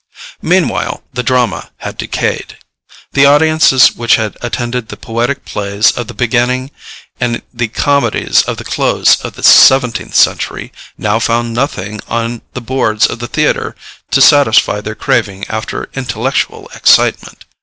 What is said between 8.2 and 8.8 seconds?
of the